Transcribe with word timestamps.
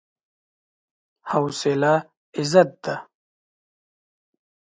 حوصله 1.29 1.93
عزت 2.37 2.69
ده. 2.83 2.95